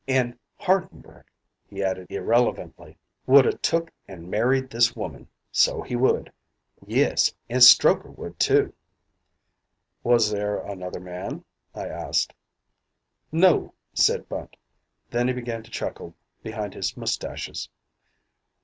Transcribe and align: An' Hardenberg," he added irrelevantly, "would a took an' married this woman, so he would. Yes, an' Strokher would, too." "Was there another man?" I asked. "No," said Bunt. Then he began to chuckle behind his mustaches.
An' 0.07 0.39
Hardenberg," 0.59 1.25
he 1.69 1.83
added 1.83 2.07
irrelevantly, 2.09 2.97
"would 3.27 3.45
a 3.45 3.53
took 3.55 3.91
an' 4.07 4.31
married 4.31 4.71
this 4.71 4.95
woman, 4.95 5.27
so 5.51 5.83
he 5.83 5.95
would. 5.95 6.33
Yes, 6.87 7.31
an' 7.51 7.59
Strokher 7.61 8.09
would, 8.17 8.39
too." 8.39 8.73
"Was 10.01 10.31
there 10.31 10.57
another 10.57 10.99
man?" 10.99 11.45
I 11.75 11.85
asked. 11.87 12.33
"No," 13.31 13.75
said 13.93 14.27
Bunt. 14.27 14.55
Then 15.11 15.27
he 15.27 15.35
began 15.35 15.61
to 15.61 15.69
chuckle 15.69 16.15
behind 16.41 16.73
his 16.73 16.97
mustaches. 16.97 17.69